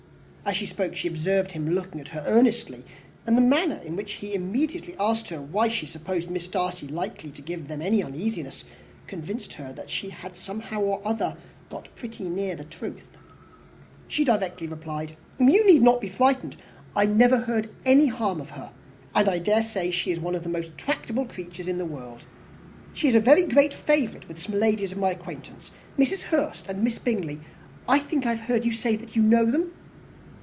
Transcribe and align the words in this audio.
As 0.43 0.57
she 0.57 0.65
spoke, 0.65 0.95
she 0.97 1.07
observed 1.07 1.51
him 1.51 1.69
looking 1.69 2.01
at 2.01 2.09
her 2.09 2.23
earnestly; 2.25 2.83
and 3.25 3.37
the 3.37 3.41
manner 3.41 3.77
in 3.85 3.95
which 3.95 4.13
he 4.13 4.33
immediately 4.33 4.95
asked 4.99 5.29
her 5.29 5.39
why 5.39 5.69
she 5.69 5.85
supposed 5.85 6.31
Miss 6.31 6.47
Darcy 6.47 6.87
likely 6.87 7.29
to 7.29 7.41
give 7.43 7.67
them 7.67 7.81
any 7.81 8.03
uneasiness, 8.03 8.65
convinced 9.07 9.53
her 9.53 9.71
that 9.71 9.89
she 9.89 10.09
had 10.09 10.35
somehow 10.35 10.81
or 10.81 10.99
other 11.07 11.37
got 11.69 11.93
pretty 11.95 12.23
near 12.27 12.55
the 12.55 12.65
truth. 12.65 13.17
She 14.07 14.25
directly 14.25 14.65
replied, 14.67 15.15
"You 15.39 15.65
need 15.65 15.83
not 15.83 16.01
be 16.01 16.09
frightened. 16.09 16.57
I 16.95 17.05
never 17.05 17.37
heard 17.37 17.69
any 17.85 18.07
harm 18.07 18.41
of 18.41 18.49
her; 18.49 18.71
and 19.13 19.29
I 19.29 19.37
dare 19.37 19.63
say 19.63 19.91
she 19.91 20.11
is 20.11 20.19
one 20.19 20.35
of 20.35 20.43
the 20.43 20.49
most 20.49 20.75
tractable 20.75 21.25
creatures 21.25 21.67
in 21.67 21.77
the 21.77 21.85
world. 21.85 22.25
She 22.93 23.07
is 23.07 23.15
a 23.15 23.21
very 23.21 23.43
great 23.43 23.75
favourite 23.75 24.27
with 24.27 24.41
some 24.41 24.55
ladies 24.59 24.91
of 24.91 24.97
my 24.97 25.11
acquaintance, 25.11 25.69
Mrs. 25.99 26.21
Hurst 26.23 26.65
and 26.67 26.83
Miss 26.83 26.97
Bingley. 26.97 27.39
I 27.87 27.99
think 27.99 28.25
I 28.25 28.33
have 28.33 28.47
heard 28.47 28.65
you 28.65 28.73
say 28.73 28.95
that 28.97 29.15
you 29.15 29.21
know 29.21 29.45
them." 29.45 29.73